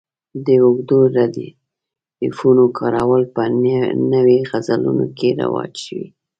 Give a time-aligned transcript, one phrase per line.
[0.45, 3.41] د اوږدو ردیفونو کارول په
[4.13, 6.07] نویو غزلونو کې رواج شوي.